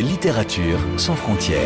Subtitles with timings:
[0.00, 1.60] Littérature sans frontières.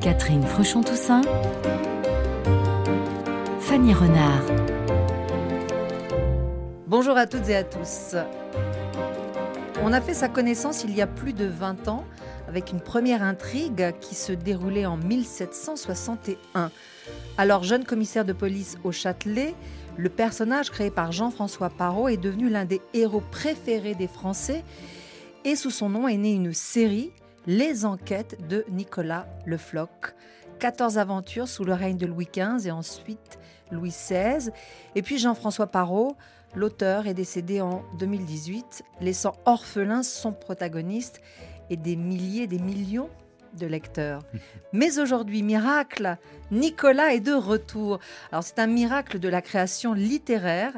[0.00, 1.22] Catherine Fruchon-Toussaint.
[3.60, 4.42] Fanny Renard.
[6.88, 8.16] Bonjour à toutes et à tous.
[9.84, 12.04] On a fait sa connaissance il y a plus de 20 ans
[12.48, 16.70] avec une première intrigue qui se déroulait en 1761.
[17.38, 19.54] Alors jeune commissaire de police au Châtelet,
[19.98, 24.62] le personnage créé par Jean-François Parot est devenu l'un des héros préférés des Français
[25.44, 27.12] et sous son nom est née une série,
[27.46, 30.14] Les Enquêtes de Nicolas Le Floch.
[30.58, 33.38] 14 aventures sous le règne de Louis XV et ensuite
[33.70, 34.50] Louis XVI.
[34.94, 36.16] Et puis Jean-François Parot,
[36.54, 41.20] l'auteur, est décédé en 2018, laissant orphelin son protagoniste
[41.70, 43.08] et des milliers, des millions
[43.54, 44.22] de lecteurs.
[44.72, 46.16] Mais aujourd'hui, miracle,
[46.50, 47.98] Nicolas est de retour.
[48.30, 50.72] Alors c'est un miracle de la création littéraire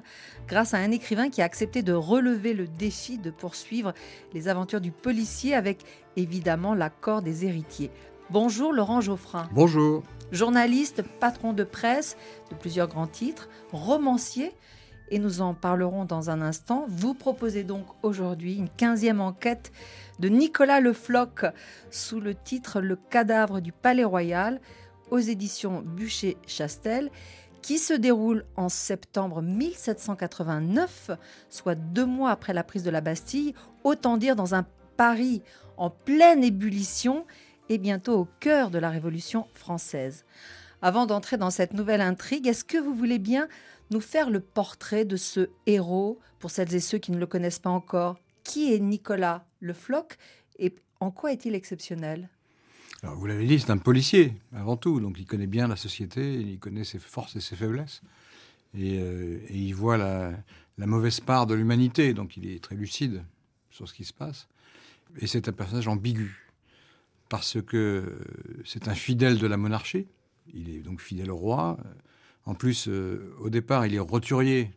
[0.47, 3.93] grâce à un écrivain qui a accepté de relever le défi de poursuivre
[4.33, 5.85] les aventures du policier avec
[6.17, 7.91] évidemment l'accord des héritiers.
[8.31, 9.49] Bonjour Laurent Geoffrin.
[9.53, 10.03] Bonjour.
[10.33, 12.17] Journaliste, patron de presse
[12.51, 14.53] de plusieurs grands titres, romancier,
[15.11, 16.85] et nous en parlerons dans un instant.
[16.89, 19.73] Vous proposez donc aujourd'hui une quinzième enquête
[20.19, 21.45] de Nicolas Le Floch
[21.91, 24.61] sous le titre Le cadavre du Palais Royal
[25.11, 27.11] aux éditions Bûcher-Chastel
[27.63, 31.11] qui se déroule en septembre 1789,
[31.51, 34.65] soit deux mois après la prise de la Bastille, autant dire dans un
[34.97, 35.43] Paris
[35.77, 37.27] en pleine ébullition
[37.69, 40.25] et bientôt au cœur de la Révolution française.
[40.81, 43.49] Avant d'entrer dans cette nouvelle intrigue, est-ce que vous voulez bien
[43.91, 47.59] nous faire le portrait de ce héros pour celles et ceux qui ne le connaissent
[47.59, 50.17] pas encore Qui est Nicolas Le Floch
[50.59, 52.29] et en quoi est-il exceptionnel?
[53.03, 56.35] Alors, vous l'avez dit, c'est un policier avant tout, donc il connaît bien la société,
[56.35, 58.03] il connaît ses forces et ses faiblesses,
[58.75, 60.33] et, euh, et il voit la,
[60.79, 63.23] la, mauvaise part de l'humanité, donc il est très lucide
[63.71, 64.49] sur ce qui se passe.
[65.21, 66.51] Et c'est un personnage ambigu,
[67.29, 68.19] parce que
[68.65, 70.09] c'est un fidèle de la monarchie,
[70.53, 71.79] il est donc fidèle au roi.
[72.49, 74.71] En plus, euh, au départ, il est roturier,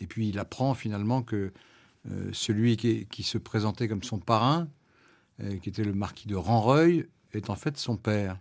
[0.00, 1.52] et puis il apprend finalement que
[2.10, 4.66] euh, celui qui, se présentait comme son parrain,
[5.40, 8.40] euh, qui était le marquis de Ranreuil, est en fait son père.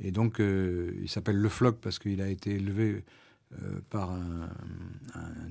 [0.00, 3.04] Et donc, il s'appelle Le Floch parce qu'il a été élevé
[3.90, 4.48] par un,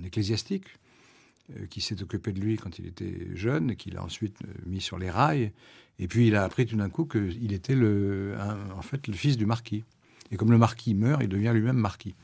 [0.03, 0.65] ecclésiastique
[1.69, 4.99] qui s'est occupé de lui quand il était jeune et qui l'a ensuite mis sur
[4.99, 5.53] les rails.
[5.97, 9.45] Et puis, il a appris tout d'un coup qu'il était en fait le fils du
[9.45, 9.85] marquis.
[10.31, 12.15] Et comme le marquis meurt, il devient lui-même marquis.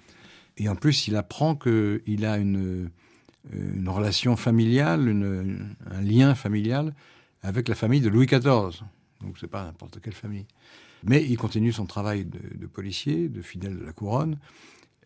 [0.59, 2.91] Et en plus, il apprend qu'il a une,
[3.51, 5.09] une relation familiale,
[5.89, 6.93] un lien familial
[7.41, 8.83] avec la famille de Louis XIV.
[9.21, 10.45] Donc c'est pas n'importe quelle famille.
[11.03, 14.37] Mais il continue son travail de, policier, de fidèle de la couronne.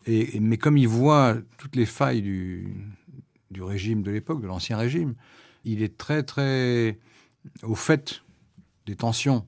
[0.06, 2.74] Et, mais comme il voit toutes les failles du,
[3.56, 5.14] régime de l'époque, de l'ancien régime,
[5.64, 6.98] il est très très
[7.62, 8.22] au fait
[8.86, 9.46] des tensions.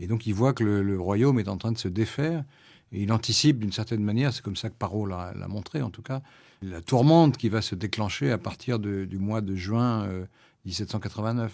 [0.00, 2.44] Et donc il voit que le royaume est en train de se défaire.
[2.92, 6.02] Et il anticipe d'une certaine manière, c'est comme ça que Parot l'a montré en tout
[6.02, 6.20] cas,
[6.62, 10.26] la tourmente qui va se déclencher à partir de, du mois de juin euh,
[10.66, 11.52] 1789.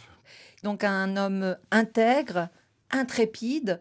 [0.65, 2.49] Donc un homme intègre,
[2.91, 3.81] intrépide,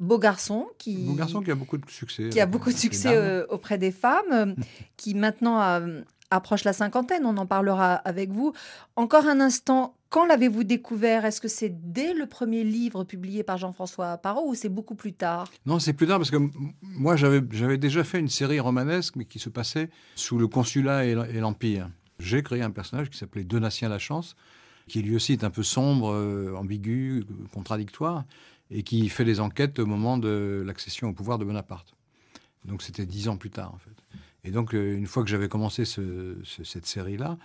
[0.00, 3.16] beau garçon qui beau garçon qui a beaucoup de succès qui a beaucoup de succès
[3.16, 4.54] euh, auprès des femmes
[4.96, 8.52] qui maintenant euh, approche la cinquantaine on en parlera avec vous
[8.96, 11.26] encore un instant quand l'avez-vous découvert?
[11.26, 15.12] Est-ce que c'est dès le premier livre publié par Jean-François Parot ou c'est beaucoup plus
[15.12, 15.50] tard?
[15.66, 16.38] Non c'est plus tard parce que
[16.82, 21.40] moi j'avais déjà fait une série romanesque mais qui se passait sous le consulat et
[21.40, 24.34] l'empire j'ai créé un personnage qui s'appelait Donatien la chance
[24.88, 28.24] qui lui aussi est un peu sombre, euh, ambigu, contradictoire,
[28.70, 31.94] et qui fait des enquêtes au moment de l'accession au pouvoir de Bonaparte.
[32.64, 34.18] Donc c'était dix ans plus tard, en fait.
[34.48, 37.36] Et donc, euh, une fois que j'avais commencé ce, ce, cette série-là,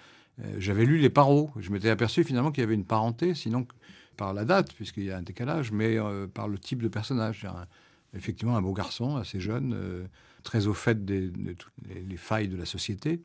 [0.42, 1.52] euh, j'avais lu les parots.
[1.60, 3.68] Je m'étais aperçu finalement qu'il y avait une parenté, sinon
[4.16, 7.46] par la date, puisqu'il y a un décalage, mais euh, par le type de personnage.
[8.16, 10.08] Effectivement, un beau garçon, assez jeune,
[10.44, 13.22] très au fait des, de toutes les, les failles de la société,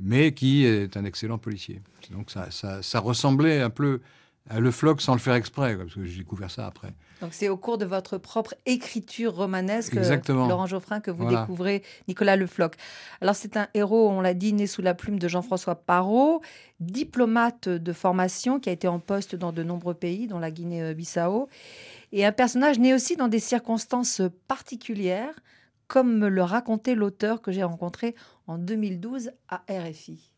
[0.00, 1.82] mais qui est un excellent policier.
[2.12, 4.00] Donc ça, ressemblait un peu
[4.50, 6.92] Le Floch sans le faire exprès, parce que j'ai découvert ça après.
[7.20, 10.48] Donc c'est au cours de votre propre écriture romanesque, Exactement.
[10.48, 11.42] Laurent Geoffrin, que vous voilà.
[11.42, 12.72] découvrez Nicolas Le Floch.
[13.20, 16.42] Alors c'est un héros, on l'a dit, né sous la plume de Jean-François Parot,
[16.80, 21.48] diplomate de formation qui a été en poste dans de nombreux pays, dont la Guinée-Bissau,
[22.10, 25.34] et un personnage né aussi dans des circonstances particulières,
[25.86, 28.16] comme me le racontait l'auteur que j'ai rencontré
[28.48, 30.31] en 2012 à RFI.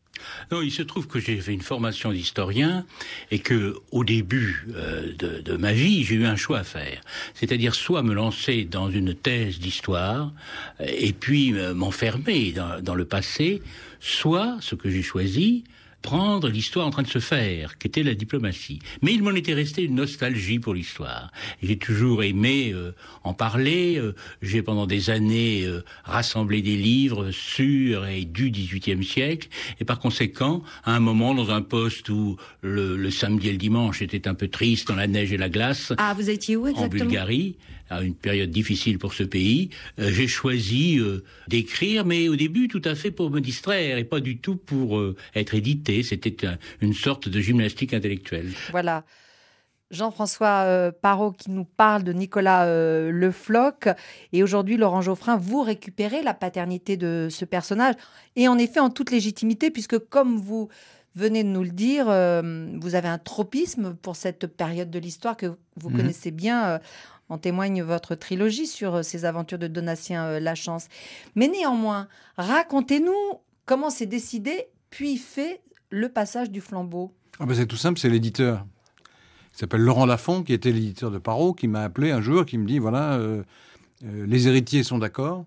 [0.51, 2.85] Non, il se trouve que j'ai fait une formation d'historien
[3.31, 7.01] et que, au début euh, de, ma vie, j'ai eu un choix à faire.
[7.33, 10.31] C'est-à-dire soit me lancer dans une thèse d'histoire
[10.79, 13.61] et puis euh, m'enfermer dans, le passé,
[13.99, 15.63] soit, ce que j'ai choisi,
[16.05, 18.77] prendre l'histoire en train de se faire, qu'était la diplomatie.
[19.01, 21.31] Mais il m'en était resté une nostalgie pour l'histoire.
[21.63, 22.91] J'ai toujours aimé euh,
[23.23, 23.97] en parler.
[23.97, 24.13] Euh,
[24.43, 29.47] j'ai pendant des années euh, rassemblé des livres sur et du XVIIIe siècle.
[29.79, 34.03] Et par conséquent, à un moment, dans un poste où le, samedi et le dimanche
[34.03, 35.91] étaient un peu tristes dans la neige et la glace.
[35.97, 37.03] Ah, vous étiez où exactement?
[37.03, 37.55] En Bulgarie
[37.89, 42.67] à une période difficile pour ce pays, euh, j'ai choisi euh, d'écrire, mais au début
[42.67, 46.03] tout à fait pour me distraire et pas du tout pour euh, être édité.
[46.03, 46.35] C'était
[46.81, 48.51] une sorte de gymnastique intellectuelle.
[48.71, 49.03] Voilà.
[49.91, 53.87] Jean-François Parot qui nous parle de Nicolas Le Floch.
[54.33, 57.93] Et aujourd'hui, Laurent Geoffrin, vous récupérez la paternité de ce personnage.
[58.35, 60.69] Et en effet, en toute légitimité, puisque comme vous
[61.13, 65.55] venez de nous le dire, vous avez un tropisme pour cette période de l'histoire que
[65.77, 65.97] vous mhm.
[65.97, 66.79] connaissez bien.
[67.29, 70.87] En témoigne votre trilogie sur euh, ces aventures de Donatien euh, Lachance.
[71.35, 72.07] Mais néanmoins,
[72.37, 77.11] racontez-nous comment s'est décidé puis fait le passage du flambeau.
[77.39, 78.65] Ah ben c'est tout simple, c'est l'éditeur.
[79.53, 82.57] Il s'appelle Laurent Lafont, qui était l'éditeur de Parot, qui m'a appelé un jour, qui
[82.57, 83.43] me dit voilà, euh,
[84.01, 85.45] les héritiers sont d'accord,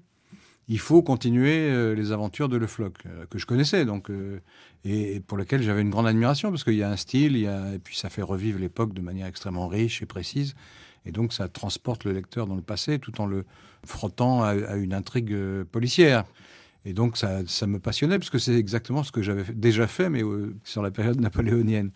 [0.69, 2.93] il faut continuer les aventures de Le Floch,
[3.31, 4.11] que je connaissais, donc,
[4.85, 7.97] et, pour lequel j'avais une grande admiration, parce qu'il y a un style, et puis
[7.97, 10.55] ça fait revivre l'époque de manière extrêmement riche et précise.
[11.09, 13.45] Et donc ça transporte le lecteur dans le passé tout en le
[13.85, 16.25] frottant à, une intrigue euh, policière.
[16.85, 20.23] Et donc ça, me passionnait parce que c'est exactement ce que j'avais déjà fait, mais
[20.23, 21.91] euh, sur la période napoléonienne.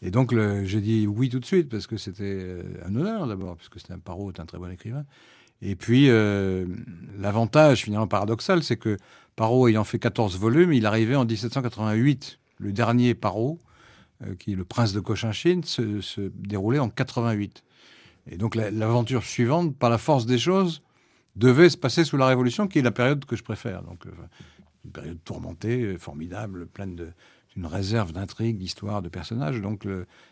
[0.00, 0.34] Et donc
[0.64, 3.94] j'ai dit oui tout de suite parce que c'était euh, un honneur d'abord, puisque c'était
[3.94, 5.04] un Parot, un très bon écrivain.
[5.60, 6.08] Et puis
[7.18, 8.96] l'avantage finalement paradoxal, c'est que
[9.34, 12.38] Parot ayant fait 14 volumes, il arrivait en 1788.
[12.58, 13.58] Le dernier Parot,
[14.38, 17.62] qui est le prince de Cochinchine, se, se déroulait en 88.
[18.30, 20.82] Et donc l'aventure suivante, par la force des choses,
[21.36, 23.82] devait se passer sous la Révolution, qui est la période que je préfère.
[23.82, 24.10] Donc euh,
[24.84, 29.60] une période tourmentée, euh, formidable, pleine d'une réserve d'intrigues, d'histoires, de personnages.
[29.60, 29.86] Donc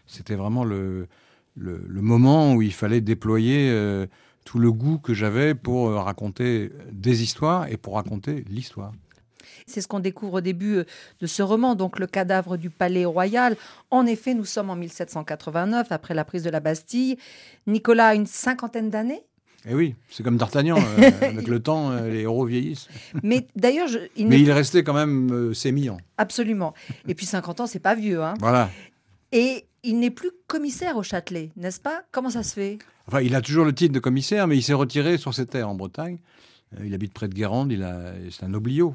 [0.06, 1.08] c'était vraiment le,
[1.56, 4.06] moment où il fallait déployer euh,
[4.46, 8.92] tout le goût que j'avais pour raconter des histoires et pour raconter l'histoire.
[9.66, 10.84] C'est ce qu'on découvre au début euh,
[11.20, 13.56] de ce roman, donc le cadavre du palais royal.
[13.90, 17.18] En effet, nous sommes en 1789, après la prise de la Bastille.
[17.66, 19.22] Nicolas a une cinquantaine d'années
[19.68, 22.86] eh oui, c'est comme D'Artagnan, euh, avec le temps, euh, les héros vieillissent.
[23.24, 25.96] Mais d'ailleurs, il mais il est resté quand même sémillant.
[26.18, 26.72] Absolument.
[27.08, 28.22] Et puis 50 ans, c'est pas vieux.
[28.22, 28.34] Hein.
[28.38, 28.70] Voilà.
[29.32, 32.02] Et il n'est plus commissaire au Châtelet, n'est-ce pas?
[32.10, 32.78] Comment ça se fait?
[33.06, 35.68] Enfin, il a toujours le titre de commissaire, mais il s'est retiré sur ses terres
[35.68, 36.18] en Bretagne.
[36.82, 37.72] Il habite près de Guérande,
[38.30, 38.94] c'est un oblio.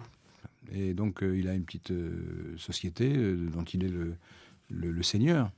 [0.74, 4.16] Et donc, euh, il a une petite euh, société euh, dont il est le,
[4.70, 5.52] le, seigneur.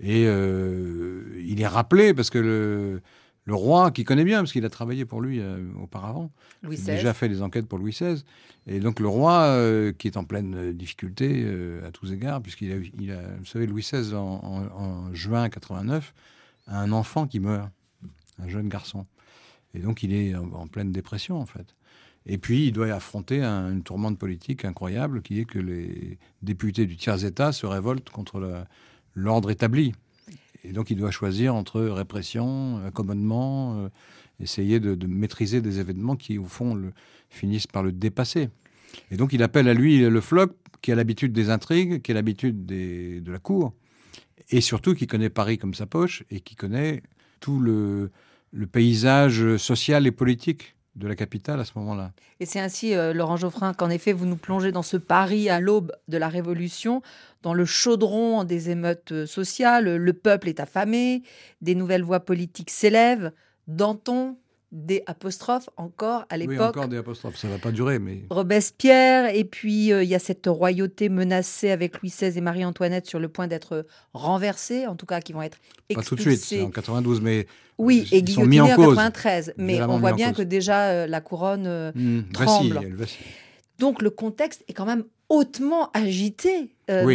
[0.00, 3.02] Et il est rappelé parce que le,
[3.44, 5.42] le roi, qui connaît bien, parce qu'il a travaillé pour lui
[5.80, 6.30] auparavant,
[6.62, 8.22] Louis il a déjà fait des enquêtes pour Louis XVI.
[8.68, 11.44] Et donc le roi, qui est en pleine difficulté
[11.84, 16.14] à tous égards, puisqu'il a, il a, vous savez, Louis XVI, en, juin 89,
[16.68, 17.68] a un enfant qui meurt,
[18.38, 19.06] un jeune garçon.
[19.74, 21.74] Et donc il est en pleine dépression, en fait.
[22.26, 26.96] Et puis, il doit affronter une tourmente politique incroyable qui est que les députés du
[26.96, 28.64] tiers-État se révoltent contre
[29.14, 29.92] l'ordre établi.
[30.64, 33.88] Et donc, il doit choisir entre répression, accommodement, euh,
[34.40, 36.80] essayer de, maîtriser des événements qui, au fond,
[37.30, 38.48] finissent par le dépasser.
[39.10, 42.14] Et donc, il appelle à lui le floc qui a l'habitude des intrigues, qui a
[42.14, 43.72] l'habitude de la cour,
[44.50, 47.02] et surtout qui connaît Paris comme sa poche et qui connaît
[47.40, 48.10] tout le
[48.70, 52.12] paysage social et politique de la capitale à ce moment-là.
[52.40, 55.58] Et c'est ainsi, euh, Laurent Geoffrin, qu'en effet, vous nous plongez dans ce Paris à
[55.58, 57.02] l'aube de la Révolution,
[57.42, 59.96] dans le chaudron des émeutes euh, sociales.
[59.96, 61.22] Le peuple est affamé,
[61.60, 63.32] des nouvelles voix politiques s'élèvent.
[63.68, 64.36] Danton,
[64.72, 66.56] des apostrophes encore à l'époque.
[66.58, 68.22] Oui, encore des apostrophes, ça va pas durer, mais...
[68.30, 73.06] Robespierre, et puis euh, il y a cette royauté menacée avec Louis XVI et Marie-Antoinette
[73.06, 75.58] sur le point d'être renversée, en tout cas qui vont être
[75.90, 75.94] expulsés.
[75.94, 79.54] Pas tout de suite, c'est en 92, mais oui, et guillotiné en, 93.
[79.58, 82.80] Mais on voit bien que déjà euh, la couronne euh, mmh, tremble.
[83.78, 86.74] Donc le contexte est quand même hautement agité.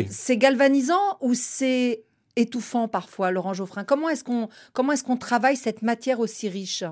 [0.09, 2.03] C'est galvanisant ou c'est
[2.35, 3.83] étouffant parfois, Laurent Geoffrin?
[3.83, 6.83] Comment est-ce qu'on comment est-ce qu'on travaille cette matière aussi riche?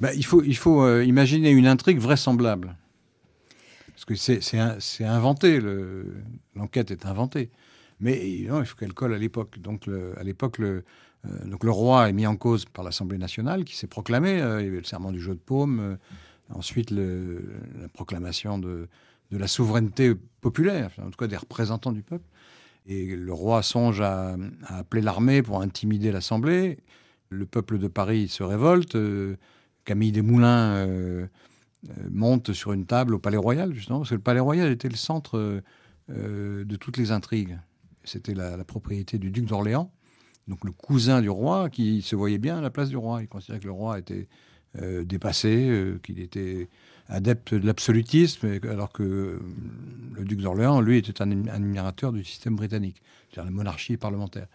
[0.00, 2.76] Bah, il faut, euh, imaginer une intrigue vraisemblable.
[3.88, 5.60] Parce que c'est inventé,
[6.54, 7.50] l'enquête est inventée.
[8.00, 9.58] Mais il faut qu'elle colle à l'époque.
[9.58, 10.84] Donc, à l'époque, le,
[11.26, 14.40] euh, le roi est mis en cause par l'Assemblée nationale, qui s'est proclamé.
[14.40, 15.98] Euh, il y avait le serment du jeu de paume.
[16.50, 18.88] ensuite, la proclamation de
[19.32, 22.24] la souveraineté populaire, en tout cas des représentants du peuple.
[22.86, 24.36] Et le roi songe à,
[24.68, 26.78] appeler l'armée pour intimider l'Assemblée.
[27.30, 28.96] Le peuple de Paris se révolte.
[29.88, 31.26] Euh, Camille Desmoulins euh,
[31.88, 34.88] euh, monte sur une table au Palais Royal, justement, parce que le Palais Royal était
[34.88, 35.62] le centre
[36.08, 37.58] de toutes les intrigues.
[38.04, 39.92] C'était la, la, propriété du duc d'Orléans,
[40.46, 43.22] donc le cousin du roi, qui se voyait bien à la place du roi.
[43.22, 44.28] Il considérait que le roi était
[45.04, 46.68] dépassé, qu'il était
[47.08, 49.38] adepte de l'absolutisme, alors que euh,
[50.14, 54.46] le duc d'Orléans, lui, était un admirateur du système britannique, c'est-à-dire la monarchie parlementaire.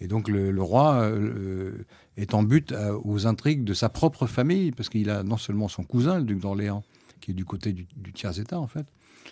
[0.00, 1.84] Et donc le, roi euh,
[2.16, 5.84] est en but aux intrigues de sa propre famille, parce qu'il a non seulement son
[5.84, 6.82] cousin, le duc d'Orléans,
[7.20, 8.86] qui est du côté du, tiers-État, en fait,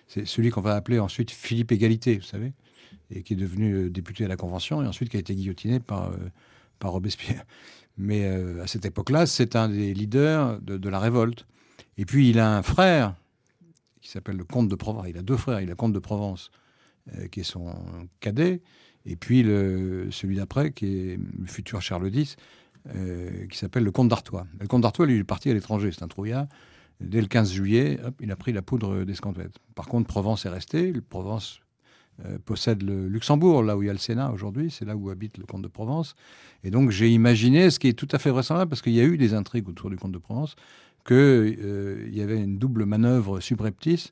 [0.07, 2.53] c'est celui qu'on va appeler ensuite Philippe Égalité, vous savez,
[3.11, 5.81] et qui est devenu euh, député à la Convention, et ensuite qui a été guillotiné
[5.81, 6.13] par,
[6.83, 7.45] Robespierre.
[7.97, 8.25] Mais
[8.63, 11.45] à cette époque-là, c'est un des leaders de la révolte.
[11.97, 13.17] Et puis il a un frère
[14.01, 15.07] qui s'appelle le comte de Provence.
[15.09, 15.61] Il a deux frères.
[15.61, 16.51] Il a le comte de Provence,
[17.17, 17.75] euh, qui est son
[18.21, 18.63] cadet,
[19.09, 22.37] et puis le, celui d'après, qui est le futur Charles X,
[22.95, 24.47] euh, qui s'appelle le comte d'Artois.
[24.61, 26.47] Le comte d'Artois, lui, il est parti à l'étranger, c'est un trouillard.
[27.01, 29.59] Dès le 15 juillet, il a pris la poudre d'escampette.
[29.75, 30.93] Par contre, Provence est resté.
[31.09, 31.61] Provence
[32.27, 35.09] euh, possède le Luxembourg, là où il y a le Sénat aujourd'hui, c'est là où
[35.09, 36.17] habite le comte de Provence.
[36.65, 39.05] Et donc j'ai imaginé, ce qui est tout à fait vraisemblable, parce qu'il y a
[39.05, 40.57] eu des intrigues autour du comte de Provence,
[41.07, 44.11] qu'il euh, y avait une double manœuvre subreptice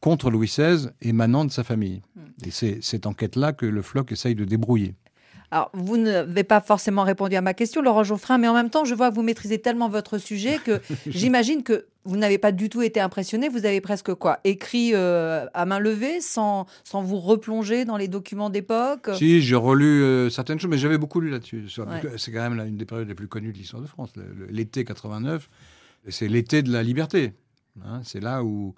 [0.00, 2.02] contre Louis XVI émanant de sa famille.
[2.16, 2.46] Hmm.
[2.46, 4.94] Et c'est cette enquête-là que le FLOC essaye de débrouiller.
[5.50, 8.84] Alors, vous n'avez pas forcément répondu à ma question, Laurent Geoffrin, mais en même temps,
[8.84, 12.68] je vois que vous maîtrisez tellement votre sujet que j'imagine que vous n'avez pas du
[12.68, 13.48] tout été impressionné.
[13.48, 18.08] Vous avez presque quoi Écrit euh, à main levée, sans, sans vous replonger dans les
[18.08, 19.08] documents d'époque?
[19.14, 21.64] Si, j'ai relu euh, certaines choses, mais j'avais beaucoup lu là-dessus.
[22.18, 24.10] C'est quand même une des périodes les plus connues de l'histoire de France,
[24.50, 25.48] l'été 89
[26.08, 27.32] c'est l'été de la liberté.
[27.84, 28.00] Hein.
[28.02, 28.74] c'est là où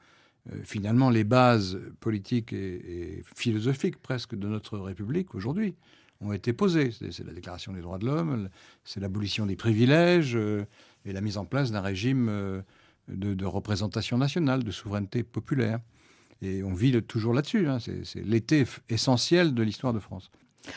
[0.64, 5.74] finalement les bases politiques et, philosophiques presque de notre République aujourd'hui
[6.20, 6.90] ont été posées.
[7.10, 8.48] C'est la Déclaration des droits de l'homme,
[8.84, 10.66] c'est l'abolition des privilèges euh,
[11.04, 12.60] et la mise en place d'un régime euh,
[13.08, 15.80] de, représentation nationale, de souveraineté populaire.
[16.42, 17.68] Et on vit toujours là-dessus.
[17.68, 17.78] Hein.
[17.80, 20.30] c'est l'été essentiel de l'histoire de France.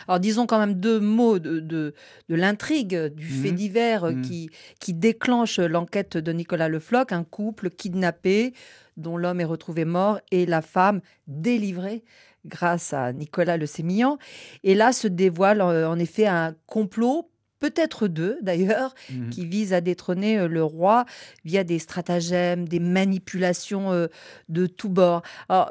[0.07, 1.93] Alors disons quand même deux mots de, de,
[2.29, 3.55] l'intrigue, du fait mmh.
[3.55, 4.21] divers mmh.
[4.21, 8.53] qui, qui déclenche l'enquête de Nicolas Le Floch, un couple kidnappé
[8.97, 12.03] dont l'homme est retrouvé mort et la femme délivrée
[12.45, 14.17] grâce à Nicolas Le Sémillant.
[14.63, 19.71] Et là se dévoile euh, en effet un complot peut-être deux d'ailleurs, mmh qui visent
[19.73, 21.05] à détrôner euh, le roi
[21.45, 24.07] via des stratagèmes, des manipulations euh,
[24.49, 25.21] de tous bords.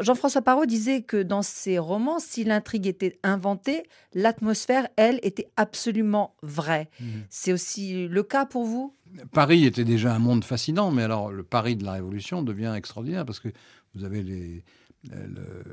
[0.00, 3.83] Jean-François Parot disait que dans ses romans, si l'intrigue était inventée,
[4.14, 6.88] l'atmosphère, elle, était absolument vraie.
[6.99, 8.95] Mmh C'est aussi le cas pour vous?
[9.33, 13.25] Paris était déjà un monde fascinant, mais alors le Paris de la Révolution devient extraordinaire
[13.25, 13.49] parce que
[13.95, 14.64] vous avez les,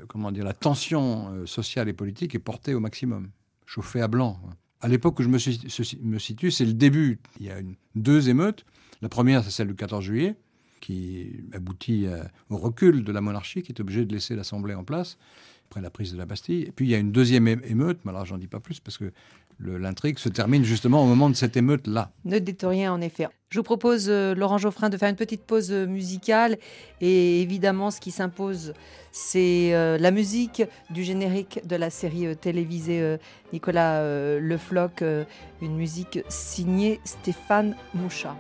[0.07, 3.29] comment dire, la tension euh, sociale et politique est portée au maximum,
[3.65, 4.39] chauffée à blanc
[4.81, 7.19] à l'époque où je me, situe, c'est le début.
[7.39, 7.57] Il y a
[7.95, 8.65] deux émeutes.
[9.01, 10.35] La première, c'est celle du 14 juillet,
[10.79, 14.83] qui aboutit euh, au recul de la monarchie, qui est obligée de laisser l'Assemblée en
[14.83, 15.17] place
[15.69, 16.63] après la prise de la Bastille.
[16.63, 18.97] Et puis il y a une deuxième émeute, mais alors j'en dis pas plus parce
[18.97, 19.11] que
[19.59, 22.11] l'intrigue se termine justement au moment de cette émeute-là.
[22.25, 23.27] Ne dites rien en effet.
[23.49, 26.57] Je vous propose, euh, Laurent Geoffrin, de faire une petite pause euh, musicale.
[27.01, 28.73] Et évidemment, ce qui s'impose,
[29.11, 30.61] c'est euh, la musique
[30.91, 33.17] du générique de la série télévisée
[33.51, 34.03] Nicolas
[34.39, 35.03] Le Floch,
[35.61, 38.35] une musique signée Stéphane Mouchat.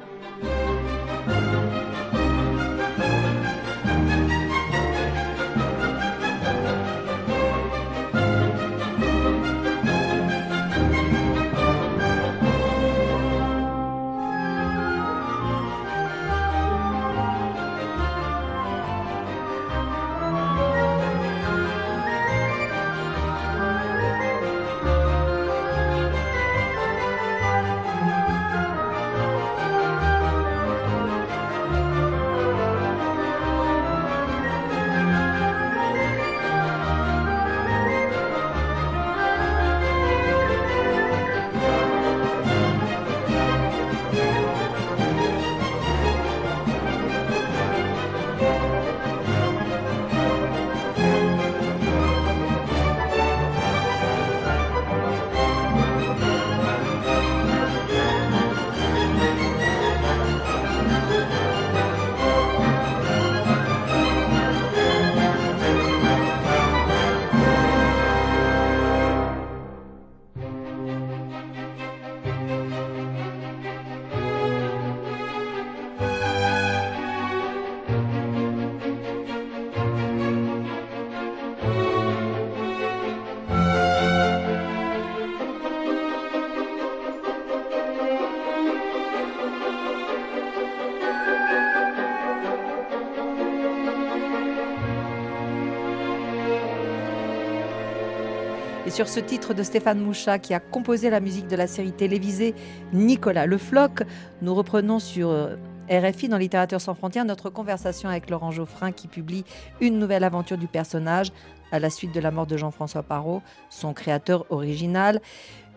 [98.89, 101.91] Et sur ce titre de Stéphane Mouchat, qui a composé la musique de la série
[101.91, 102.55] télévisée
[102.91, 104.01] Nicolas Le Floc,
[104.41, 105.57] nous reprenons sur euh,
[105.91, 109.45] RFI dans Littérature sans frontières notre conversation avec Laurent Geoffrin qui publie
[109.79, 111.31] une nouvelle aventure du personnage
[111.71, 115.21] à la suite de la mort de Jean-François Parot, son créateur original.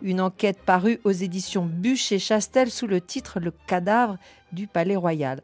[0.00, 4.16] Une enquête parue aux éditions Bûche et Chastel sous le titre Le cadavre
[4.52, 5.42] du Palais Royal.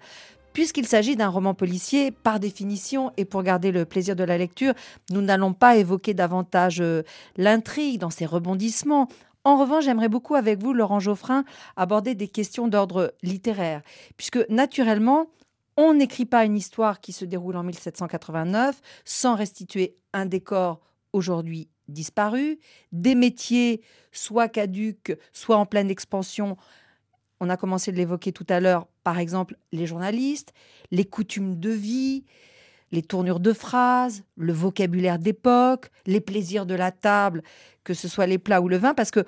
[0.59, 4.75] Puisqu'il s'agit d'un roman policier, par définition, et pour garder le plaisir de la lecture,
[5.13, 7.05] nous n'allons pas évoquer davantage euh,
[7.37, 9.07] l'intrigue dans ses rebondissements.
[9.45, 11.45] En revanche, j'aimerais beaucoup avec vous, Laurent Geoffrin,
[11.77, 13.83] aborder des questions d'ordre littéraire,
[14.17, 15.29] puisque naturellement,
[15.77, 20.81] on n'écrit pas une histoire qui se déroule en 1789 sans restituer un décor
[21.13, 22.59] aujourd'hui disparu,
[22.91, 26.57] des métiers soit caduques, soit en pleine expansion.
[27.41, 30.53] On a commencé de l'évoquer tout à l'heure, par exemple les journalistes,
[30.91, 32.25] les coutumes de vie,
[32.91, 37.43] les tournures de phrases, le vocabulaire d'époque, les plaisirs de la table,
[37.85, 39.25] que ce soit les plats ou le vin, parce que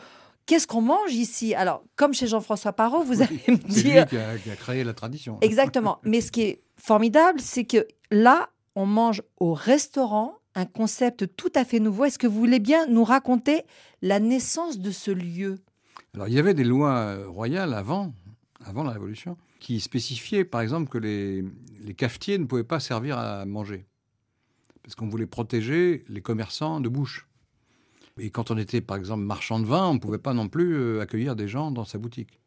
[0.47, 1.55] qu'est-ce qu'on mange ici?
[1.55, 4.03] Alors, comme chez Jean-François Parot, vous allez me C'est dire...
[4.03, 5.39] lui qui a, qui a créé la tradition.
[5.43, 5.99] Exactement.
[6.05, 11.53] Mais ce qui est formidable, c'est que là, on mange au restaurant un concept tout
[11.55, 12.07] à fait nouveau.
[12.07, 13.63] Est-ce que vous voulez bien nous raconter
[14.03, 15.59] la naissance de ce lieu?
[16.15, 18.13] Alors, il y avait des lois euh, royales avant,
[18.65, 21.45] avant la Révolution, qui spécifiaient, par exemple, que les,
[21.83, 23.87] les cafetiers ne pouvaient pas servir à manger.
[24.83, 27.27] Parce qu'on voulait protéger les commerçants de bouche.
[28.19, 30.75] Et quand on était, par exemple, marchand de vin, on ne pouvait pas non plus
[30.75, 32.41] euh, accueillir des gens dans sa boutique.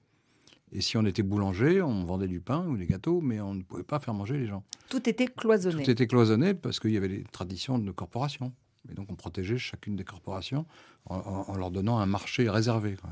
[0.71, 3.61] Et si on était boulanger, on vendait du pain ou des gâteaux, mais on ne
[3.61, 4.63] pouvait pas faire manger les gens.
[4.89, 5.83] Tout était cloisonné.
[5.83, 8.51] Tout était cloisonné parce qu'il y avait des traditions de corporations.
[8.89, 10.65] Et donc on protégeait chacune des corporations
[11.05, 12.95] en, en- en leur donnant un marché réservé.
[12.99, 13.11] quoi.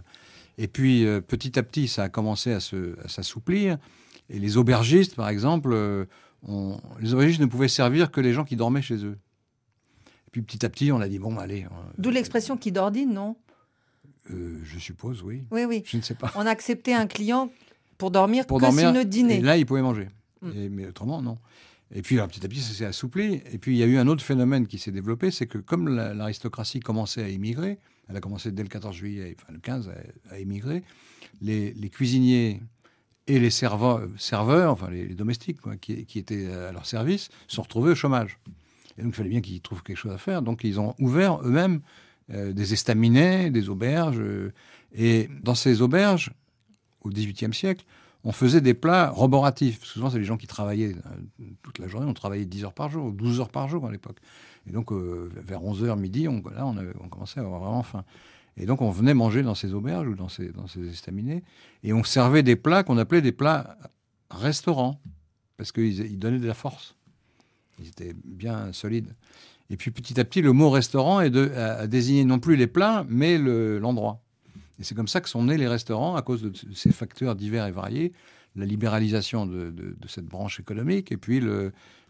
[0.61, 2.59] Et puis euh, petit à petit, ça a commencé à
[3.07, 3.77] s'assouplir.
[4.29, 6.05] Et les aubergistes, par exemple, euh,
[6.99, 9.17] les aubergistes ne pouvaient servir que les gens qui dormaient chez eux.
[10.27, 11.63] Et puis petit à petit, on a dit bon, allez.
[11.63, 13.35] euh, D'où l'expression qui d'ordine, non?
[14.29, 15.47] Euh, je suppose, oui.
[15.49, 15.81] Oui, oui.
[15.85, 16.31] Je ne sais pas.
[16.35, 17.49] On a accepté un client
[17.97, 19.37] pour dormir pour que s'il ne dînait.
[19.39, 20.09] Et là, il pouvait manger.
[20.41, 20.51] Mm.
[20.55, 21.37] Et- mais autrement, non.
[21.93, 23.41] Et puis, petit à petit, ça s'est assoupli.
[23.51, 25.89] Et puis, il y a eu un autre phénomène qui s'est développé, c'est que comme
[25.89, 29.91] la- l'aristocratie commençait à émigrer, elle a commencé dès le 14 juillet, enfin le 15,
[30.29, 30.83] à, émigrer,
[31.41, 32.61] les, cuisiniers
[33.27, 37.91] et les serveurs, serveurs enfin les, domestiques qui, étaient à leur service, se sont retrouvés
[37.91, 38.37] au chômage.
[38.97, 40.41] Et donc, il fallait bien qu'ils trouvent quelque chose à faire.
[40.41, 41.81] Donc, ils ont ouvert eux-mêmes
[42.33, 44.19] euh, des estaminets, des auberges.
[44.19, 44.51] euh,
[44.93, 46.31] et dans ces auberges,
[47.01, 47.85] au XVIIIe siècle,
[48.23, 49.83] on faisait des plats roboratifs.
[49.83, 52.05] Souvent, c'est les gens qui travaillaient euh, toute la journée.
[52.07, 54.17] On travaillait 10 heures par jour, ou 12 heures par jour à l'époque.
[54.67, 58.03] Et donc, euh, vers 11 heures, midi, on, commençait à avoir vraiment faim.
[58.57, 60.51] Et donc, on venait manger dans ces auberges ou dans ces,
[60.87, 61.43] estaminets.
[61.83, 63.77] Et on servait des plats qu'on appelait des plats
[64.29, 65.01] restaurants.
[65.57, 66.95] Parce qu'ils ils donnaient de la force.
[67.79, 69.15] Ils étaient bien solides.
[69.71, 72.55] Et puis, petit à petit, le mot restaurant est de, a, a désigné non plus
[72.55, 74.21] les plats, mais le- l'endroit.
[74.81, 77.67] Et c'est comme ça que sont nés les restaurants, à cause de ces facteurs divers
[77.67, 78.13] et variés,
[78.55, 81.39] la libéralisation de, cette branche économique et puis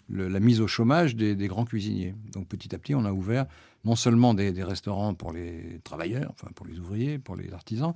[0.10, 2.16] la mise au chômage des, grands cuisiniers.
[2.32, 3.46] Donc petit à petit, on a ouvert
[3.84, 7.94] non seulement des, restaurants pour les travailleurs, enfin pour les ouvriers, pour les artisans,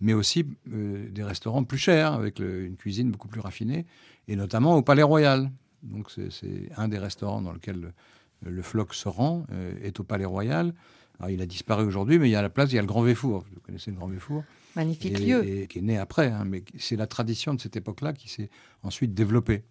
[0.00, 3.84] mais aussi euh, des restaurants plus chers, avec une cuisine beaucoup plus raffinée,
[4.28, 5.50] et notamment au Palais Royal.
[5.82, 10.04] Donc c'est un des restaurants dans lequel le, le floc se rend, euh, est au
[10.04, 10.72] Palais Royal.
[11.18, 12.82] Alors, il a disparu aujourd'hui, mais il y a à la place, il y a
[12.82, 13.44] le Grand Véfour.
[13.54, 14.42] Vous connaissez le Grand Véfour
[14.76, 15.46] Magnifique et, lieu.
[15.46, 18.50] et qui est né après, hein, mais c'est la tradition de cette époque-là qui s'est
[18.82, 19.62] ensuite développée.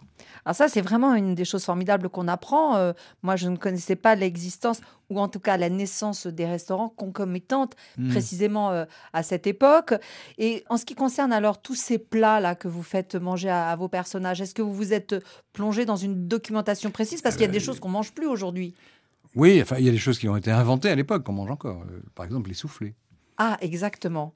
[0.46, 2.78] Alors ça, c'est vraiment une des choses formidables qu'on apprend.
[2.78, 4.80] Euh, moi, je ne connaissais pas l'existence,
[5.10, 8.10] ou en tout cas la naissance des restaurants concomitantes Hmm.
[8.12, 9.94] précisément euh, à cette époque.
[10.38, 13.76] Et en ce qui concerne alors tous ces plats-là que vous faites manger à, à
[13.76, 15.16] vos personnages, est-ce que vous vous êtes
[15.52, 17.22] plongé dans une documentation précise?
[17.22, 18.74] Parce qu'il y a des choses qu'on mange plus aujourd'hui.
[19.36, 21.50] Oui, enfin, il y a des choses qui ont été inventées à l'époque, qu'on mange
[21.52, 21.82] encore.
[21.90, 22.94] Euh, par exemple, les soufflés.
[23.38, 24.34] Ah, exactement.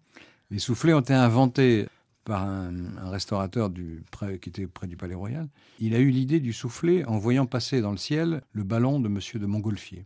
[0.49, 1.87] Les soufflés ont été inventés
[2.23, 5.47] par un, un restaurateur du, près- qui était près du Palais Royal.
[5.79, 9.07] Il a eu l'idée du soufflé en voyant passer dans le ciel le ballon de
[9.07, 10.05] Monsieur de Montgolfier,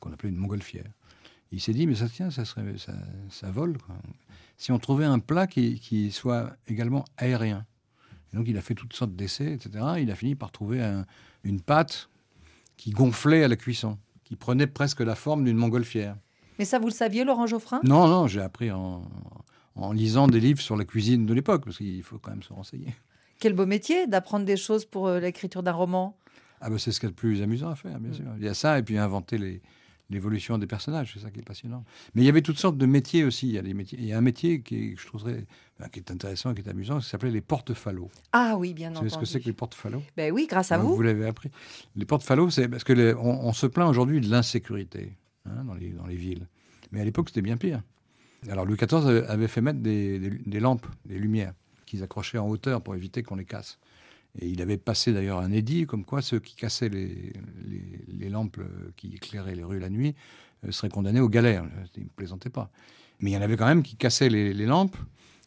[0.00, 0.84] qu'on appelait une montgolfière.
[1.50, 2.92] Il s'est dit, mais ça tient, ça, serait, ça,
[3.30, 3.78] ça vole.
[3.78, 3.96] quoi.
[4.58, 7.64] Si on trouvait un plat qui, qui soit également aérien.
[8.32, 9.84] Et donc il a fait toutes sortes d'essais, etc.
[9.98, 11.06] Il a fini par trouver un-
[11.44, 12.10] une pâte
[12.76, 16.14] qui gonflait à la cuisson, qui prenait presque la forme d'une montgolfière.
[16.58, 17.80] Mais ça, vous le saviez, Laurent Geoffrin?
[17.82, 19.02] Non, non, j'ai appris en,
[19.74, 22.52] en lisant des livres sur la cuisine de l'époque, parce qu'il faut quand même se
[22.52, 22.94] renseigner.
[23.40, 26.18] Quel beau métier d'apprendre des choses pour euh, l'écriture d'un roman.
[26.60, 28.24] Ah ben c'est ce qu'il y a de plus amusant à faire, bien sûr.
[28.38, 29.62] Il y a ça, et puis inventer les-
[30.10, 31.84] l'évolution des personnages, c'est ça qui est passionnant.
[32.14, 33.46] Mais il y avait toutes sortes de métiers aussi.
[33.48, 35.44] Il y a, des métiers, il y a un métier qui je trouverais,
[35.92, 38.10] qui est intéressant, qui est amusant, qui s'appelait les porte-fallots.
[38.32, 39.10] Ah oui, bien Vous entendu.
[39.10, 40.02] savez ce que c'est que les porte-fallots?
[40.16, 41.02] Ben oui, grâce à Vous, vous.
[41.02, 41.50] l'avez appris?
[41.96, 45.74] Les porte-fallots, c'est parce que les- on, on se plaint aujourd'hui de l'insécurité hein, dans,
[45.74, 46.46] les, dans les villes.
[46.90, 47.82] Mais à l'époque, c'était bien pire.
[48.48, 51.52] Alors Louis XIV avait fait mettre des, des lampes, des lumières,
[51.86, 53.78] qu'ils accrochaient en hauteur pour éviter qu'on les casse.
[54.40, 58.60] Et il avait passé d'ailleurs un édit comme quoi ceux qui cassaient les, lampes
[58.96, 60.14] qui éclairaient les rues la nuit
[60.64, 61.64] euh, seraient condamnés aux galères.
[61.96, 62.70] Il ne plaisantait pas.
[63.20, 64.96] Mais il y en avait quand même qui cassaient les, lampes,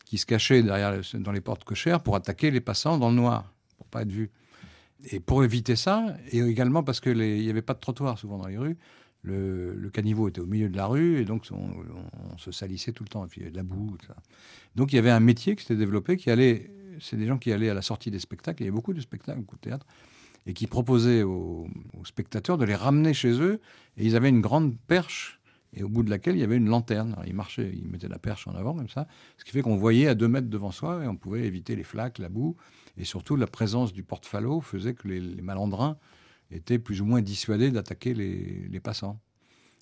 [0.06, 3.54] qui se cachaient derrière, dans les portes cochères pour attaquer les passants dans le noir,
[3.78, 4.30] pour pas être vus.
[5.10, 8.48] Et pour éviter ça, et également parce qu'il n'y avait pas de trottoir souvent dans
[8.48, 8.78] les rues,
[9.24, 13.10] le, caniveau était au milieu de la rue et donc on, se salissait tout le
[13.10, 13.26] temps.
[13.26, 13.98] Et puis il y avait de la boue.
[14.76, 17.52] Donc il y avait un métier qui s'était développé qui allait c'est des gens qui
[17.52, 19.86] allaient à la sortie des spectacles, il y avait beaucoup de spectacles, beaucoup de théâtre,
[20.46, 21.68] et qui proposaient aux,
[22.04, 23.62] spectateurs de les ramener chez eux,
[23.98, 25.40] et ils avaient une grande perche,
[25.74, 27.16] et au bout de laquelle il y avait une lanterne.
[27.26, 30.08] ils marchaient, ils mettaient la perche en avant comme ça, ce qui fait qu'on voyait
[30.08, 32.56] à deux mètres devant soi, et on pouvait éviter les flaques, la boue,
[32.98, 35.98] et surtout la présence du porte-falot faisait que les, malandrins
[36.50, 39.20] étaient plus ou moins dissuadés d'attaquer les, passants.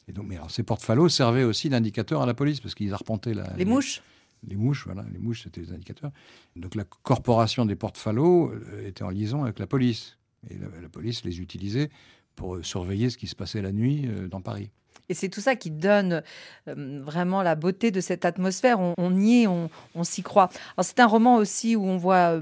[0.08, 3.34] Et donc, mais alors, ces porte-falots servaient aussi d'indicateur à la police, parce qu'ils arpentaient
[3.34, 3.54] la...
[3.58, 4.02] Les mouches?
[4.48, 6.12] Les mouches, voilà, les mouches, c'était les indicateurs.
[6.56, 10.18] Donc la corporation des porte-falots euh, était en liaison avec la police.
[10.50, 11.90] Et la, police les utilisait
[12.36, 14.72] pour euh, surveiller ce qui se passait la nuit euh, dans Paris.
[15.10, 16.22] Et c'est tout ça qui donne
[16.68, 18.80] vraiment la beauté de cette atmosphère.
[18.80, 20.50] On, y est, on, on s'y croit.
[20.84, 22.40] c'est un roman aussi où on voit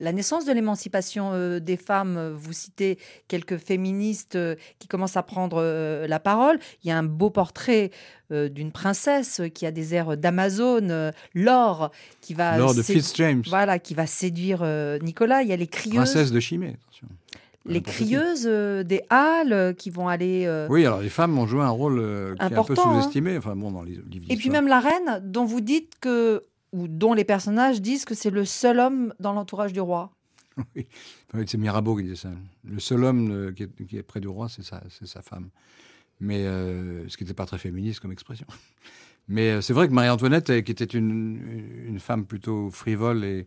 [0.00, 2.16] la naissance de l'émancipation euh, des femmes.
[2.16, 6.58] Euh, vous citez quelques féministes euh, qui commencent à prendre la parole.
[6.82, 7.90] Il y a un beau portrait
[8.30, 13.42] d'une princesse qui a des airs d'Amazon, Laure, qui va Laure de Fitzjames.
[13.48, 14.62] Voilà, qui va séduire
[15.02, 15.42] Nicolas.
[15.42, 15.96] Il y a les crieuses.
[15.96, 17.08] Princesse de Chimée, attention.
[17.66, 20.48] Les crieuses des Halles qui vont aller.
[20.70, 23.00] Oui, alors les femmes ont joué un rôle qui est un peu hein.
[23.00, 23.36] sous-estimé.
[23.36, 26.88] Enfin, bon, dans les livres Et puis même la reine, dont vous dites que ou
[26.88, 30.10] dont les personnages disent que c'est le seul homme dans l'entourage du roi.
[31.32, 32.30] Oui, c'est Mirabeau qui dit ça.
[32.64, 35.48] Le seul homme euh, qui est, près du roi, c'est sa, femme.
[36.18, 38.46] Mais euh, ce qui n'était pas très féministe comme expression.
[39.28, 43.46] Mais euh, c'est vrai que Marie-Antoinette, qui était une, femme plutôt frivole et,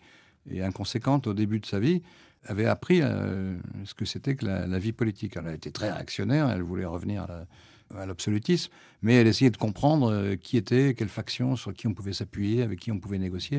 [0.62, 2.04] inconséquente au début de sa vie,
[2.46, 5.36] avait appris ce que c'était que la, vie politique.
[5.36, 7.46] Elle été très réactionnaire, elle voulait revenir à
[7.98, 11.94] à l'absolutisme, mais elle essayait de comprendre euh, qui était, quelle faction, sur qui on
[11.94, 13.58] pouvait s'appuyer, avec qui on pouvait négocier.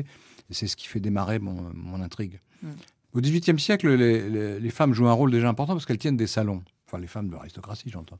[0.49, 2.39] Et c'est ce qui fait démarrer mon, mon intrigue.
[2.61, 2.69] Mm.
[3.13, 6.27] Au XVIIIe siècle, les, les, femmes jouent un rôle déjà important parce qu'elles tiennent des
[6.27, 6.63] salons.
[6.85, 8.19] Enfin, les femmes de l'aristocratie, j'entends.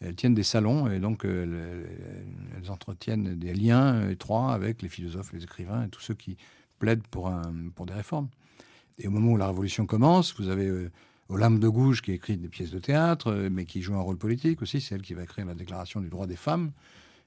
[0.00, 1.84] Elles tiennent des salons et donc euh,
[2.56, 6.36] elles, entretiennent des liens étroits avec les philosophes, les écrivains et tous ceux qui
[6.78, 8.28] plaident pour, un, pour des réformes.
[8.98, 10.90] Et au moment où la Révolution commence, vous avez euh,
[11.28, 14.16] Olympe de Gouges qui écrit des pièces de théâtre, euh, mais qui joue un rôle
[14.16, 14.80] politique aussi.
[14.80, 16.72] C'est elle qui va écrire la Déclaration du droit des femmes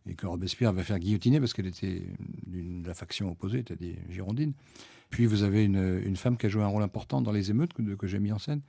[0.07, 2.03] et que Robespierre va faire guillotiner parce qu'elle était
[2.47, 4.53] de la faction opposée, c'est-à-dire girondine.
[5.11, 7.81] Puis vous avez une, femme qui a joué un rôle important dans les émeutes que,
[7.81, 8.61] que j'ai mis en scène,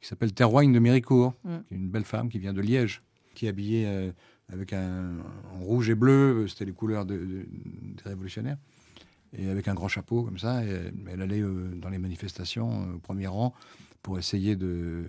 [0.00, 1.56] qui s'appelle Terroigne de Méricourt, mm.
[1.66, 3.02] qui est une belle femme qui vient de Liège,
[3.34, 4.12] qui est habillée euh,
[4.52, 5.16] avec un
[5.60, 7.18] rouge et bleu, c'était les couleurs des
[8.04, 8.58] révolutionnaires,
[9.36, 10.64] et avec un grand chapeau comme ça.
[10.64, 13.54] Et elle allait euh, dans les manifestations au premier rang
[14.06, 15.04] pour essayer de,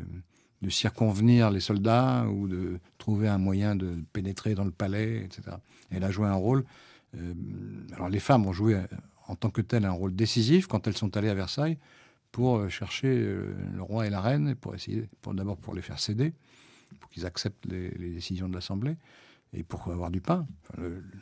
[0.70, 5.58] circonvenir les soldats ou de trouver un moyen de pénétrer dans le palais, etc.
[5.92, 6.66] elle a joué un rôle.
[7.16, 7.36] Euh,
[7.94, 8.84] alors les femmes ont joué euh,
[9.28, 11.78] en tant que telles un rôle décisif quand elles sont allées à Versailles
[12.32, 16.34] pour euh, chercher le roi et la reine, pour essayer, d'abord pour les faire céder,
[17.00, 18.98] pour qu'ils acceptent les, décisions de l'Assemblée
[19.54, 20.48] et pour avoir du pain.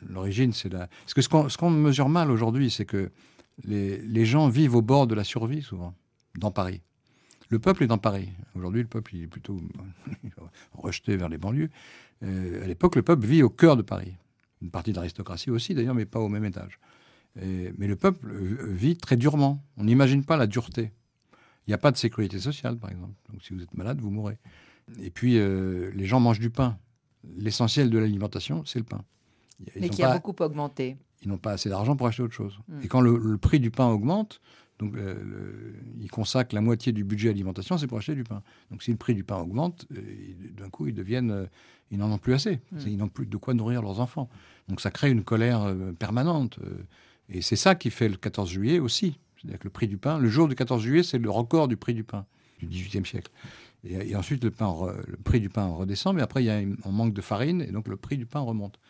[0.08, 0.86] L'origine, c'est la...
[0.86, 3.10] Parce que ce qu'on mesure mal aujourd'hui, c'est que
[3.64, 5.94] les gens vivent au bord de la survie, souvent,
[6.38, 6.80] dans Paris.
[7.48, 8.28] Le peuple est dans Paris.
[8.54, 9.60] Aujourd'hui, le peuple il est plutôt
[10.74, 11.70] rejeté vers les banlieues.
[12.22, 14.14] Euh, à l'époque, le peuple vit au cœur de Paris.
[14.62, 16.78] Une partie de l'aristocratie aussi, d'ailleurs, mais pas au même étage.
[17.36, 19.62] mais le peuple euh, vit très durement.
[19.76, 20.92] On n'imagine pas la dureté.
[21.66, 23.14] Il n'y a pas de sécurité sociale, par exemple.
[23.30, 24.38] Donc, si vous êtes malade, vous mourrez.
[25.00, 26.78] Et puis, euh, les gens mangent du pain.
[27.36, 29.04] L'essentiel de l'alimentation, c'est le pain.
[29.80, 30.96] mais qui a beaucoup augmenté.
[31.22, 32.58] Ils n'ont pas assez d'argent pour acheter autre chose.
[32.68, 32.82] Hmm.
[32.82, 34.40] Et quand le, prix du pain augmente,
[34.78, 38.42] donc, euh, ils consacrent la moitié du budget alimentation, c'est pour acheter du pain.
[38.70, 40.00] Donc, si le prix du pain augmente, euh,
[40.56, 41.46] d'un coup, ils deviennent, euh,
[41.90, 42.60] ils n'en ont plus assez.
[42.72, 42.78] Hmm.
[42.86, 44.28] Ils n'ont plus de quoi nourrir leurs enfants.
[44.68, 46.58] Donc, ça crée une colère permanente.
[47.28, 49.18] et c'est ça qui fait le 14 juillet aussi.
[49.36, 51.76] C'est-à-dire que le prix du pain, le jour du 14 juillet, c'est le record du
[51.76, 52.26] prix du pain
[52.60, 53.30] du 18e siècle.
[53.84, 54.74] Et, ensuite, le, pain
[55.06, 57.70] le prix du pain redescend, mais après, il y a un manque de farine, et
[57.70, 58.80] donc le prix du pain remonte.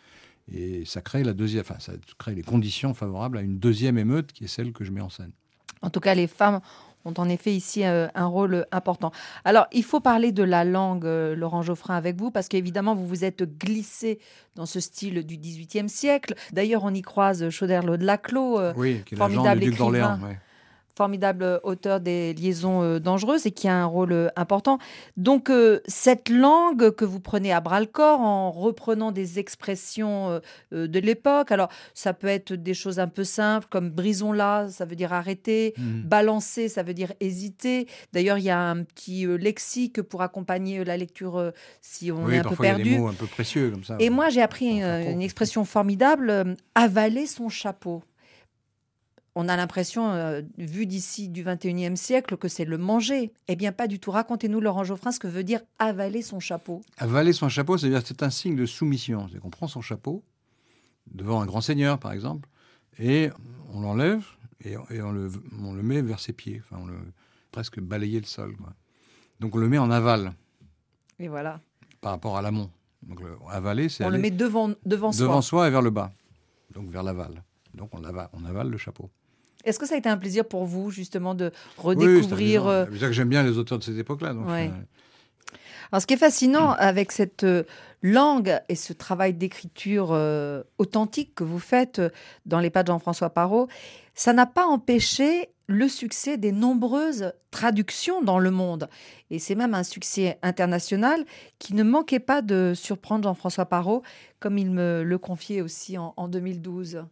[0.51, 4.31] Et ça crée la deuxième, enfin, ça crée les conditions favorables à une deuxième émeute
[4.31, 5.33] qui est celle que je mets en scène.
[5.81, 6.59] En tout cas, les femmes
[7.05, 9.11] ont en effet ici euh, un rôle important.
[9.45, 13.07] Alors, il faut parler de la langue, euh, Laurent Geoffrin, avec vous, parce qu'évidemment, vous
[13.07, 14.19] vous êtes glissé
[14.55, 16.35] dans ce style du XVIIIe siècle.
[16.51, 20.19] D'ailleurs, on y croise Chauderlot de Laclos, euh, oui, qui est formidable écrivain.
[20.97, 24.79] Formidable auteur des liaisons euh, dangereuses et qui a un rôle euh, important.
[25.15, 30.29] Donc, euh, cette langue que vous prenez à bras le corps en reprenant des expressions
[30.31, 30.39] euh,
[30.73, 34.85] euh, de l'époque, alors ça peut être des choses un peu simples comme brisons-la, ça
[34.85, 36.01] veut dire arrêter, Mhm.
[36.03, 37.87] balancer, ça veut dire hésiter.
[38.13, 42.25] D'ailleurs, il y a un petit euh, lexique pour accompagner la lecture euh, si on
[42.25, 42.99] oui, est un peu il y a des perdu.
[42.99, 43.97] mots un peu précieux comme ça.
[43.99, 48.01] Et moi, j'ai appris euh, pour- une expression formidable, euh, avaler son chapeau.
[49.39, 53.31] On a l'impression, euh, vu d'ici du 21e siècle, que c'est le manger.
[53.47, 54.09] Eh bien, pas du tout.
[54.09, 56.81] Racontez-nous, Laurent Geoffrin, ce que veut dire avaler son chapeau.
[56.97, 59.27] Avaler son chapeau, c'est-à-dire c'est un signe de soumission.
[59.31, 60.23] C'est qu'on prend son chapeau
[61.11, 62.49] devant un grand seigneur, par exemple,
[62.97, 63.29] et
[63.73, 64.25] on l'enlève
[64.65, 65.29] et, et on, le,
[65.61, 66.59] on le met vers ses pieds.
[66.65, 66.97] Enfin, on le
[67.51, 68.55] presque balayer le sol.
[68.57, 68.73] quoi.
[69.39, 70.33] Donc on le met en aval
[71.19, 71.61] Et voilà.
[72.01, 72.71] par rapport à l'amont.
[73.03, 75.59] Donc le, avaler, c'est On le met devant, devant, devant soi.
[75.59, 76.11] soi et vers le bas.
[76.73, 77.43] Donc vers l'aval.
[77.75, 79.11] Donc on avale, on avale le chapeau.
[79.63, 82.69] Est-ce que ça a été un plaisir pour vous, justement, de Oui, redécouvrir amusant.
[82.69, 84.33] euh, C'est pour ça que j'aime bien les auteurs de cette époque-là.
[84.33, 84.67] Ouais.
[84.73, 85.51] euh,
[85.91, 87.63] Alors, ce qui est fascinant avec cette euh,
[88.01, 92.01] langue et ce travail d'écriture euh, authentique que vous faites
[92.45, 93.67] dans les pas de Jean-François Parot,
[94.13, 98.87] ça n'a pas empêché le succès des nombreuses traductions dans le monde.
[99.31, 101.25] Et c'est même un succès international
[101.59, 104.01] qui ne manquait pas de surprendre Jean-François Parot,
[104.39, 107.03] comme il me le confiait aussi en, en 2012.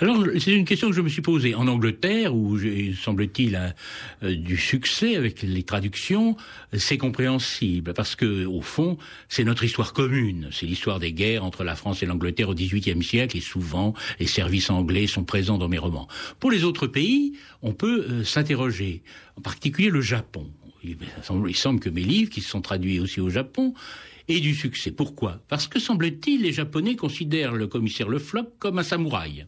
[0.00, 1.54] Alors, c'est une question que je me suis posée.
[1.54, 3.74] En Angleterre, où j'ai, semble-t-il,
[4.24, 6.36] euh, du succès avec les traductions,
[6.72, 10.48] c'est compréhensible, parce que, au fond, c'est notre histoire commune.
[10.50, 14.26] C'est l'histoire des guerres entre la France et l'Angleterre au XVIIIe siècle, et souvent, les
[14.26, 16.08] services anglais sont présents dans mes romans.
[16.40, 19.02] Pour les autres pays, on peut euh, s'interroger,
[19.36, 20.50] en particulier le Japon.
[20.82, 23.74] Il semble, il semble que mes livres, qui sont traduits aussi au Japon,
[24.28, 24.90] aient du succès.
[24.90, 25.40] Pourquoi?
[25.48, 29.46] Parce que, semble-t-il, les Japonais considèrent le commissaire Le Floch comme un samouraï.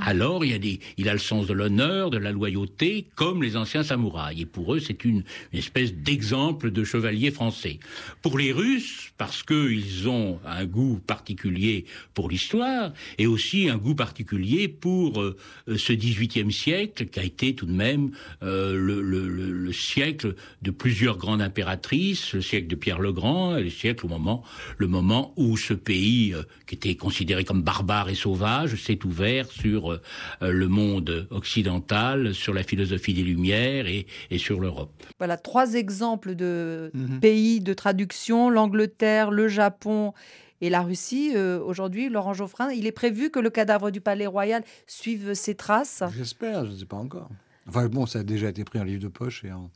[0.00, 3.42] Alors, il, y a des, il a le sens de l'honneur, de la loyauté, comme
[3.42, 4.40] les anciens samouraïs.
[4.40, 7.78] Et pour eux, c'est une, une espèce d'exemple de chevalier français.
[8.22, 13.94] Pour les Russes, parce qu'ils ont un goût particulier pour l'histoire, et aussi un goût
[13.94, 15.36] particulier pour euh,
[15.76, 18.10] ce XVIIIe siècle, qui a été tout de même
[18.42, 23.12] euh, le, le- le- le siècle de plusieurs grandes impératrices, le siècle de Pierre le
[23.12, 24.38] Grand, et le siècle au moment,
[24.78, 29.46] le moment où ce pays, euh, qui était considéré comme barbare et sauvage, s'est ouvert
[29.50, 30.00] sur euh,
[30.40, 34.92] le monde occidental, sur la philosophie des Lumières et, et sur l'Europe.
[35.18, 37.20] Voilà trois exemples de Mhm.
[37.20, 40.12] pays de traduction, l'Angleterre, le Japon
[40.60, 41.32] et la Russie.
[41.34, 45.54] Euh, Aujourd'hui, Laurent Geoffrin, il est prévu que le cadavre du Palais Royal suive ses
[45.54, 46.02] traces?
[46.16, 47.28] J'espère, je ne sais pas encore.
[47.68, 49.70] Enfin bon, ça a déjà été pris en livre de poche et en...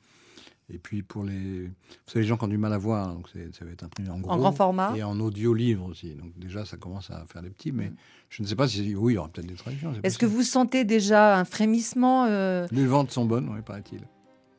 [0.69, 1.67] Et puis pour les...
[1.67, 1.73] Vous
[2.07, 4.19] savez, les gens qui ont du mal à voir, donc ça va être imprimé en
[4.19, 4.37] gros.
[4.37, 4.93] grand format.
[4.97, 6.15] Et en audio-livre aussi.
[6.15, 7.93] Donc déjà, ça commence à faire des petits, mais
[8.31, 8.95] je ne sais pas si...
[8.97, 9.93] Oui, il y aura peut-être des traductions.
[9.93, 10.01] Mm.
[10.03, 14.01] Est-ce que vous sentez déjà un frémissement euh, Les ventes sont bonnes, oui, paraît-il.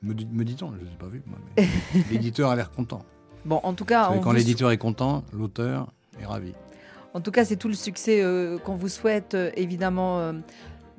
[0.01, 1.39] Me, dit- me dit-on, je ne ai pas vu, moi.
[1.57, 1.67] mais
[2.11, 3.03] L'éditeur a l'air content.
[3.43, 6.53] Bon, en tout cas, on quand vous l'éditeur est content, l'auteur est ravi.
[7.13, 10.33] En tout cas, c'est tout le succès euh, qu'on vous souhaite, euh, évidemment,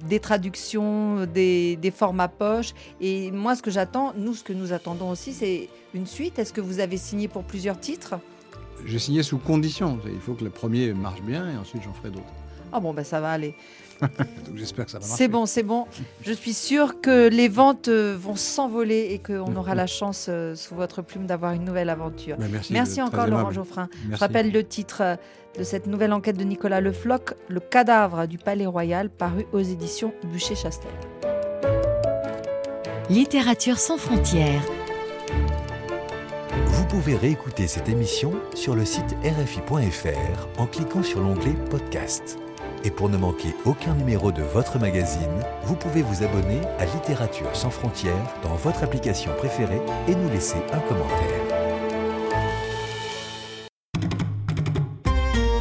[0.07, 2.75] des traductions, des, des formats poche.
[3.01, 6.39] Et moi, ce que j'attends, nous, ce que nous attendons aussi, c'est une suite.
[6.39, 8.15] Est-ce que vous avez signé pour plusieurs titres?
[8.85, 9.99] J'ai signé sous condition.
[10.07, 12.27] Il faut que le premier marche bien et ensuite j'en ferai d'autres.
[12.73, 13.55] Ah bon, ben ça va aller.
[14.47, 15.25] Donc j'espère que ça va marcher.
[15.25, 15.87] C'est bon, c'est bon.
[16.23, 20.55] Je suis sûre que les ventes euh, vont s'envoler et qu'on aura la chance, euh,
[20.55, 22.37] sous votre plume, d'avoir une nouvelle aventure.
[22.37, 22.75] Ben, merci.
[22.75, 23.55] Êtes encore, Laurent aimable.
[23.55, 23.89] Geoffrin.
[24.11, 25.17] Je rappelle le titre euh,
[25.59, 29.61] de cette nouvelle enquête de Nicolas Le Floch, Le cadavre du Palais Royal, paru aux
[29.61, 30.91] éditions Bûcher-Chastel.
[33.11, 34.63] Littérature sans frontières.
[36.67, 42.39] Vous pouvez réécouter cette émission sur le site rfi.fr en cliquant sur l'onglet Podcast.
[42.85, 47.55] Et pour ne manquer aucun numéro de votre magazine, vous pouvez vous abonner à Littérature
[47.55, 51.67] sans frontières dans votre application préférée et nous laisser un commentaire.